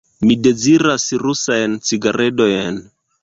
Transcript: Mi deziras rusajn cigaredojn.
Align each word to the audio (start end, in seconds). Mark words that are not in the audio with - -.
Mi 0.27 0.35
deziras 0.45 1.05
rusajn 1.25 1.77
cigaredojn. 1.91 2.81